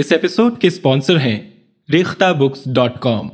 [0.00, 1.38] اس episode کے sponsor ہیں
[1.92, 3.28] Rekhta books dot کام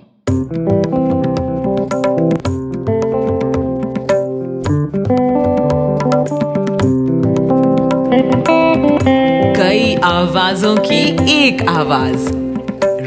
[9.55, 12.37] کئی آوازوں کی ایک آواز۔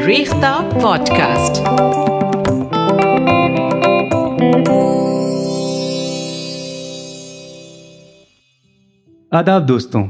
[0.05, 1.61] ریختہ پوڈ کاسٹ
[9.31, 10.07] آداب دوستوں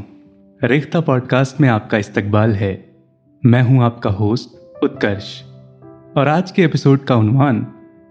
[0.64, 2.89] ریختہ پوڈ کاسٹ میں آپ کا استقبال ہے۔
[3.44, 4.50] میں ہوں آپ کا ہوسٹ
[4.82, 5.44] اتکرش۔
[6.16, 7.64] اور آج کے ایپیسوڈ کا عنوان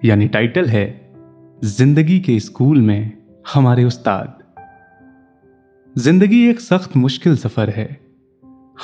[0.03, 0.99] یعنی ٹائٹل ہے،
[1.63, 3.09] زندگی کے اسکول میں
[3.57, 4.27] ہمارے استاد۔
[5.95, 7.89] زندگی ایک سخت مشکل سفر ہے۔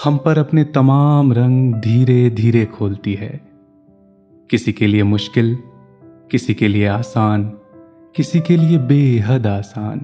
[0.06, 3.36] ہم پر اپنے تمام رنگ دھیرے دھیرے کھولتی ہے۔
[4.48, 5.54] کسی کے لیے مشکل،
[6.28, 7.50] کسی کے لیے آسان،
[8.12, 9.98] کسی کے لیے بے حد آسان۔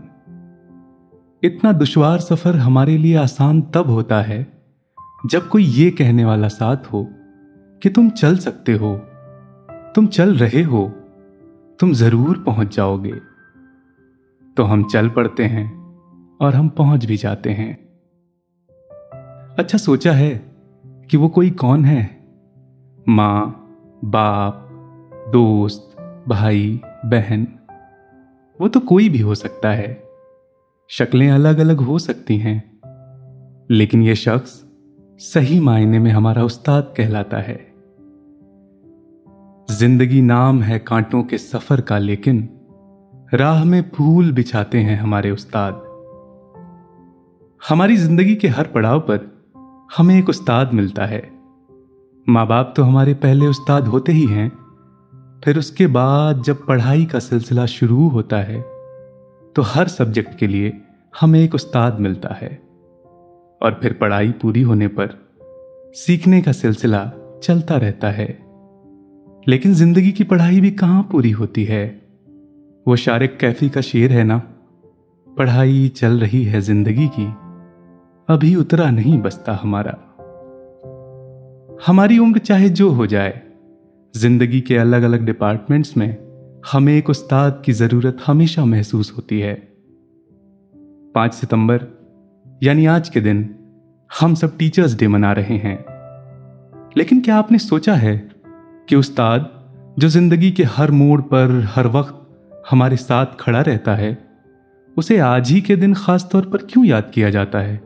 [1.43, 4.45] اتنا دشوار سفر ہمارے لیے آسان تب ہوتا ہے
[5.25, 7.05] جب کوئی یہ کہنے والا ساتھ ہو
[7.81, 8.99] کہ تم چل سکتے ہو،
[9.95, 10.89] تم چل رہے ہو،
[11.79, 13.13] تم ضرور پہنچ جاؤ گے۔
[14.57, 15.95] تو ہم چل پڑتے ہیں
[16.39, 17.73] اور ہم پہنچ بھی جاتے ہیں۔
[19.57, 20.39] اچھا سوچا ہے
[21.09, 22.07] کہ وہ کوئی کون ہے؟
[23.07, 23.47] ماں،
[24.03, 24.55] باپ،
[25.33, 27.45] دوست، بھائی، بہن۔
[28.59, 29.95] وہ تو کوئی بھی ہو سکتا ہے۔
[30.89, 32.61] شکلیں الگ الگ ہو سکتی ہیں۔
[33.69, 34.70] لیکن یہ شخص
[35.23, 37.57] صحیح معنی میں ہمارا استاد کہلاتا ہے۔
[39.69, 42.47] زندگی نام ہے کانٹوں کے سفر کا، لیکن
[43.33, 45.73] راہ میں پھول بچھاتے ہیں ہمارے استاد۔
[47.71, 49.19] ہماری زندگی کے ہر پڑاؤ پر
[49.99, 51.21] ہمیں ایک استاد ملتا ہے۔
[52.27, 54.49] ماں باپ تو ہمارے پہلے استاد ہوتے ہی ہیں،
[55.43, 58.63] پھر اس کے بعد جب پڑھائی کا سلسلہ شروع ہوتا ہے،
[59.55, 60.71] تو ہر سبجیکٹ کے لیے
[61.23, 62.70] ہمیں ایک استاد ملتا ہے۔
[63.61, 65.07] اور پھر پڑھائی پوری ہونے پر
[65.95, 66.97] سیکھنے کا سلسلہ
[67.43, 68.33] چلتا رہتا ہے۔
[69.47, 71.97] لیکن زندگی کی پڑھائی بھی کہاں پوری ہوتی ہے؟
[72.87, 74.39] وہ شارق کیفی کا شعر ہے نا۔
[75.37, 77.27] پڑھائی چل رہی ہے زندگی کی۔
[78.29, 79.93] ابھی اترا نہیں بستا ہمارا۔
[81.89, 83.33] ہماری عمر چاہے جو ہو جائے،
[84.15, 86.17] زندگی کے الگ الگ ڈپارٹمنٹس میں
[86.75, 89.55] ہمیں ایک استاد کی ضرورت ہمیشہ محسوس ہوتی ہے۔
[91.13, 91.79] پانچ ستمبر
[92.61, 93.43] یعنی آج کے دن
[94.23, 95.77] ہم سب ٹیچرز ڈے منا رہے ہیں۔
[96.95, 98.21] لیکن کیا آپ نے سوچا ہے
[98.87, 99.39] کہ استاد
[99.97, 102.31] جو زندگی کے ہر موڑ پر، ہر وقت
[102.73, 104.15] ہمارے ساتھ کھڑا رہتا ہے،
[104.97, 107.77] اسے آج ہی کے دن خاص طور پر کیوں یاد کیا جاتا ہے؟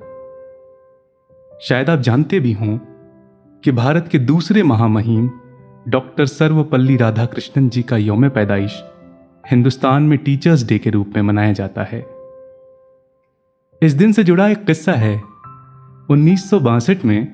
[1.61, 2.79] شاید آپ جانتے بھی ہوں
[3.63, 5.29] کہ بھارت کے دوسرے مہا مہیم
[5.87, 8.83] ڈاکٹر سرو پلی رادھا کرشنن جی کا یوم پیدائش
[9.53, 12.03] ہندوستان میں ٹیچرز ڈے کے روپ میں منایا جاتا ہے۔
[13.85, 15.21] اس دن سے جڑا ایک قصہ ہے۔
[16.09, 17.27] انیس سو باسٹھ میں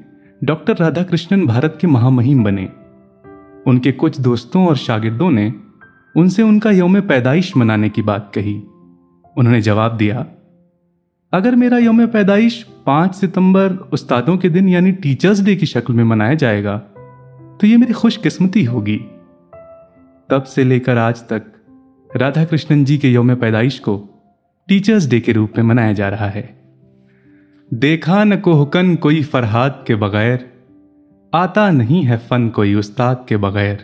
[0.42, 2.66] ڈاکٹر رادھا کرشنن بھارت کے مہا مہیم بنے۔
[3.66, 5.50] ان کے کچھ دوستوں اور شاگردوں نے
[6.14, 8.60] ان سے ان کا یوم پیدائش منانے کی بات کہی۔
[9.36, 10.24] انہوں نے جواب دیا،
[11.32, 16.04] اگر میرا یوم پیدائش پانچ ستمبر استادوں کے دن یعنی ٹیچرز ڈے کی شکل میں
[16.04, 16.80] منایا جائے گا،
[17.60, 18.98] تو یہ میری خوش قسمتی ہوگی۔
[20.28, 21.72] تب سے لے کر آج تک
[22.16, 24.06] رادھا کرشنن جی کے یوم پیدائش کو
[24.70, 26.42] ٹیچرز ڈے کے روپ میں منایا جا رہا ہے۔
[27.70, 30.36] دیکھا نہ کو حکن کوئی فرحاد کے بغیر،
[31.32, 33.74] آتا نہیں ہے فن کوئی استاد کے بغیر۔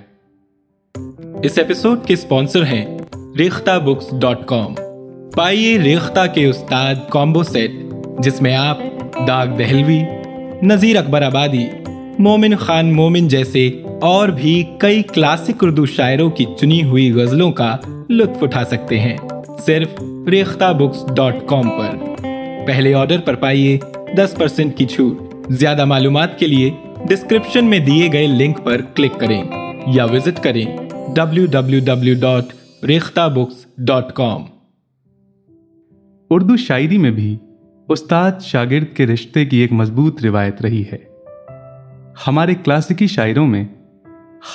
[1.43, 2.99] اس ایپیسوڈ کے اسپانسر ہیں
[3.39, 4.75] ریختہ بکس ڈاٹ کام
[5.37, 7.71] پائیے ریختہ کے استاد کامبو سیٹ
[8.19, 8.79] جس میں آپ
[9.29, 10.01] داغ دہلوی،
[10.63, 11.67] نذیر اکبر آبادی،
[12.19, 17.77] مومن خان مومن جیسے اور بھی کئی کلاسک اردو شاعروں کی چنی ہوئی غزلوں کا
[18.11, 19.17] لطف اٹھا سکتے ہیں۔
[19.59, 21.97] صرف ریختہ بکس ڈاٹ کام پر۔
[22.67, 23.79] پہلے آرڈر پر پائیے
[24.17, 25.19] دس پرسنٹ کی چھوٹ۔
[25.49, 26.71] زیادہ معلومات کے لیے
[27.09, 29.43] ڈسکرپشن میں دیے گئے لنک پر کلک کریں
[29.87, 30.65] یا وزٹ کریں
[31.15, 32.45] W W W dot
[32.85, 34.43] Rekhta books dot com.
[36.31, 37.37] Urdu شاعری میں بھی
[37.89, 40.99] استاد شاگرد کے رشتے کی ایک مضبوط روایت رہی ہے۔
[42.29, 43.65] ہمارے کلاسیکی شاعروں میں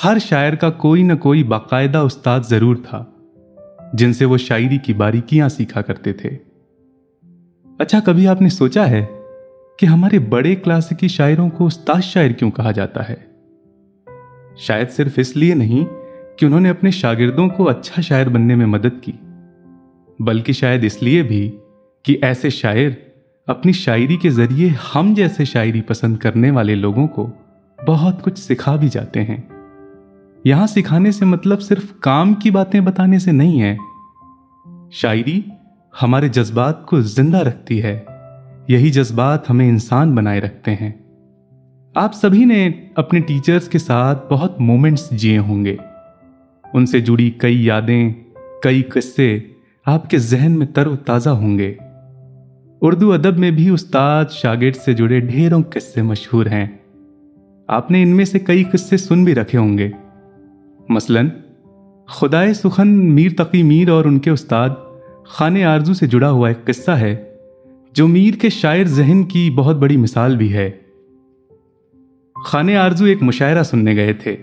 [0.04, 3.06] ہر شاعر کا کوئی نہ کوئی باقاعدہ استاد ضرور تھا۔
[3.94, 6.30] جن سے وہ شاعری کی باریکیاں سیکھا کرتے تھے۔
[7.80, 9.06] اچھا کبھی آپ نے سوچا ہے
[9.80, 13.16] کہ ہمارے بڑے کلاسیکی شاعروں کو استاد شاعر کیوں کہا جاتا ہے؟
[14.58, 15.86] شاید صرف اس لیے نہیں
[16.38, 19.12] کہ انہوں نے اپنے شاگردوں کو اچھا شاعر بننے میں مدد کی،
[20.20, 21.58] بلکہ شاید اس لیے بھی
[22.04, 22.90] کہ ایسے شاعر
[23.48, 27.30] اپنی شاعری کے ذریعے ہم جیسے شاعری پسند کرنے والے لوگوں کو
[27.88, 29.42] بہت کچھ سکھا بھی جاتے ہیں۔
[30.44, 33.78] یہاں سکھانے سے مطلب صرف کام کی باتیں بتانے سے نہیں ہے
[34.92, 35.42] شاعری
[36.02, 38.00] ہمارے جذبات کو زندہ رکھتی ہے۔
[38.68, 40.92] یہی جذبات ہمیں انسان بنائے رکھتے ہیں۔
[41.96, 45.78] آپ سبھی نے اپنے ٹیچرز کے ساتھ بہت مومنٹس جیے ہوں گے۔
[46.74, 48.14] ان سے جڑی کئی یادیں،
[48.64, 49.40] کئی قصے
[49.86, 51.74] آپ کے ذہن میں تر و تازہ ہوں گے۔
[52.82, 56.68] اردو ادب میں بھی استاد شاگرد سے جڑے ڈھیروں قصے مشہور ہیں۔
[57.68, 59.92] آپ نے ان میں سے کئی قصے سن بھی رکھے ہوں گے۔
[60.92, 61.22] مثلا،
[62.08, 64.70] خدائے سخن میر تقی میر اور ان کے استاد
[65.26, 67.36] خان آرزو سے جڑا ہوا ایک قصہ ہے،
[67.94, 70.72] جو میر کے شاعر ذہن کی بہت بڑی مثال بھی ہے۔
[72.46, 74.38] خان آرزو ایک مشاعرہ سننے گئے تھے۔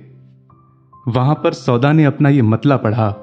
[1.07, 3.15] وہاں پر سودا نے اپنا یہ مطلع پڑھا۔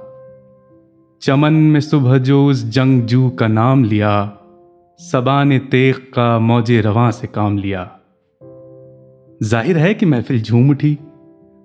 [1.20, 4.30] چمن میں صبح جو اس جنگ جو کا نام لیا
[5.12, 7.86] سبا نے تیغ کا موج رواں سے کام لیا۔
[9.44, 10.96] ظاہر ہے کہ محفل جھوم اٹھی۔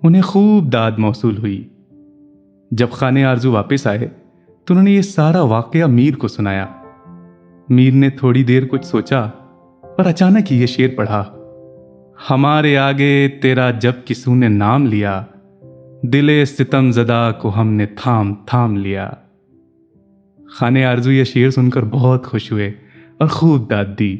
[0.03, 1.69] انہیں خوب داد موصول ہوئی۔
[2.71, 4.09] جب خانے آرزو واپس آئے،
[4.65, 6.67] تو انہوں نے یہ سارا واقعہ میر کو سنایا۔
[7.69, 9.21] میر نے تھوڑی دیر کچھ سوچا
[9.83, 11.25] اور اچانک ہی یہ شیر پڑھا۔
[12.31, 15.25] ہمارے آگے تیرا جب کسو نے نام لیا،
[16.03, 19.11] دل ستم زدہ کو ہم نے تھام تھام لیا۔
[20.51, 22.73] خانے آرزو یہ شیر سن کر بہت خوش ہوئے
[23.19, 24.17] اور خوب داد دی۔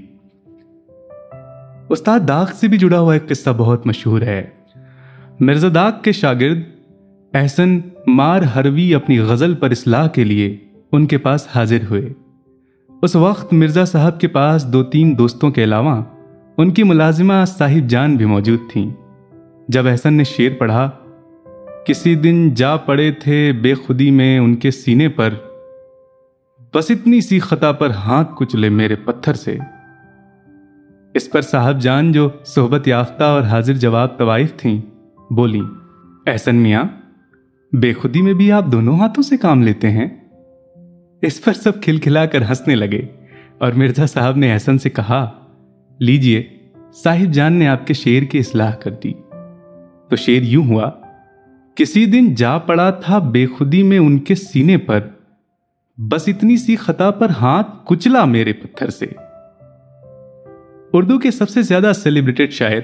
[1.89, 4.60] استاد داغ سے بھی جڑا ہوا ایک قصہ بہت مشہور ہے۔
[5.41, 6.59] مرزا داغ کے شاگرد
[7.35, 10.57] احسن مار ہروی اپنی غزل پر اصلاح کے لیے
[10.93, 12.09] ان کے پاس حاضر ہوئے۔
[13.03, 16.03] اس وقت مرزا صاحب کے پاس دو تین دوستوں کے علاوہ
[16.57, 18.91] ان کی ملازمہ صاحب جان بھی موجود تھیں۔
[19.69, 20.91] جب احسن نے شعر پڑھا،
[21.87, 25.35] کسی دن جا پڑے تھے بے خودی میں ان کے سینے پر۔
[26.75, 29.59] بس اتنی سی خطا پر ہاتھ کچلے میرے پتھر سے۔
[31.15, 34.81] اس پر صاحب جان جو صحبت یافتہ اور حاضر جواب طوائف تھیں
[35.37, 35.61] بولی،
[36.27, 36.85] احسن میاں،
[37.73, 40.09] بے خودی میں بھی آپ دونوں ہاتھوں سے کام لیتے ہیں۔
[41.23, 43.07] اس پر سب کھل کھلا کر ہنسنے لگے
[43.59, 45.31] اور مرزا صاحب نے احسن سے کہا،
[45.99, 46.45] لیجیے،
[47.05, 49.13] صاحب جان نے آپ کے شیر کی اصلاح کر دی۔
[50.09, 50.91] تو شیر یوں ہوا،
[51.75, 55.01] کسی دن جا پڑا تھا بے خودی میں ان کے سینے پر،
[55.99, 59.07] بس اتنی سی خطا پر ہاتھ کچلا میرے پتھر سے۔
[60.93, 62.81] اردو کے سب سے زیادہ سیلیبریٹڈ شاعر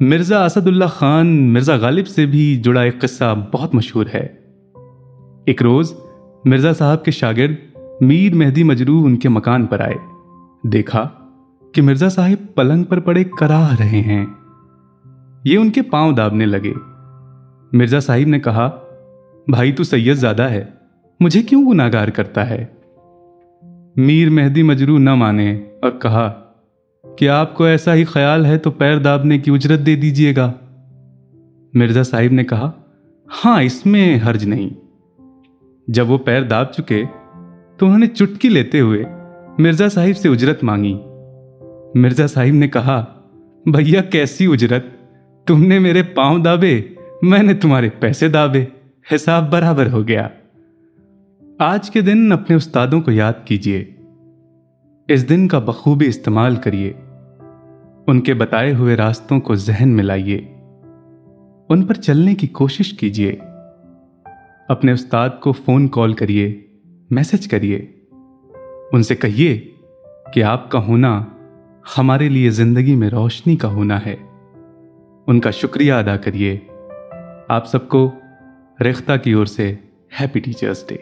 [0.00, 4.28] مرزا اسد اللہ خان مرزا غالب سے بھی جڑا ایک قصہ بہت مشہور ہے۔
[5.46, 5.94] ایک روز
[6.44, 7.54] مرزا صاحب کے شاگرد
[8.00, 9.94] میر مہدی مجروح ان کے مکان پر آئے۔
[10.68, 11.08] دیکھا
[11.72, 14.26] کہ مرزا صاحب پلنگ پر پڑے کراہ رہے ہیں۔
[15.44, 16.72] یہ ان کے پاؤں دابنے لگے۔
[17.72, 18.70] مرزا صاحب نے کہا،
[19.48, 20.64] بھائی تو سید زیادہ ہے،
[21.20, 22.66] مجھے کیوں گناگار کرتا ہے؟
[23.96, 26.47] میر مہدی مجروح نہ مانے اور کہا
[27.18, 30.52] کہ آپ کو ایسا ہی خیال ہے تو پیر دابنے کی اجرت دے دیجیے گا۔
[31.74, 32.72] مرزا صاحب نے کہا
[33.44, 34.70] ہاں اس میں حرج نہیں۔
[35.88, 37.02] جب وہ پیر داب چکے
[37.76, 39.04] تو انہوں نے چٹکی لیتے ہوئے
[39.58, 40.98] مرزا صاحب سے اجرت مانگی۔
[41.94, 43.04] مرزا صاحب نے کہا،
[43.66, 44.86] بھیا، کیسی اجرت؟
[45.46, 46.82] تم نے میرے پاؤں دابے،
[47.22, 48.64] میں نے تمہارے پیسے دابے۔
[49.14, 50.28] حساب برابر ہو گیا۔
[51.58, 53.84] آج کے دن اپنے استادوں کو یاد کیجیے
[55.08, 56.92] اس دن کا بخوبی استعمال کریے
[58.08, 60.38] ان کے بتائے ہوئے راستوں کو ذہن میں لائیے۔
[61.68, 63.36] ان پر چلنے کی کوشش کیجیے۔
[64.68, 66.60] اپنے استاد کو فون کال کریے،
[67.10, 67.86] میسج کریے۔
[68.92, 69.60] ان سے کہیے
[70.32, 71.24] کہ آپ کا ہونا
[71.98, 74.16] ہمارے لیے زندگی میں روشنی کا ہونا ہے۔
[75.26, 76.58] ان کا شکریہ ادا کریے۔
[77.48, 78.10] آپ سب کو
[78.80, 79.74] ریختہ کی اور سے
[80.20, 80.96] ہیپی ٹیچرس ڈے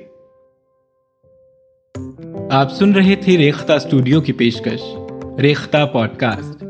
[2.50, 4.96] آپ سن رہے تھے ریختہ اسٹوڈیو کی پیشکش،
[5.40, 6.64] ریختہ پوڈ کاسٹ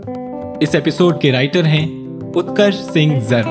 [0.60, 1.86] اس ایپیسوڈ کے رائٹر ہیں
[2.34, 3.42] اتکرش سنگھ زر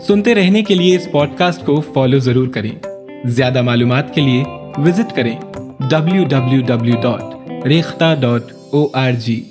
[0.00, 2.70] سنتے رہنے کے لیے اس پوڈ کاسٹ کو فالو ضرور کریں۔
[3.24, 4.42] زیادہ معلومات کے لیے
[4.78, 5.36] وزٹ کریں۔
[5.90, 9.49] W W W dot Rekhta dot O R G